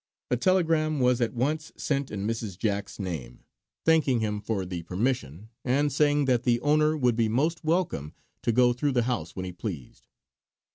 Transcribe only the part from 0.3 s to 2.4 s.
A telegram was at once sent in